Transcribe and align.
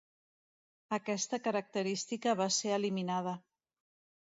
Aquesta 0.97 1.39
característica 1.49 2.35
va 2.41 2.51
ser 2.59 2.75
eliminada. 2.81 3.39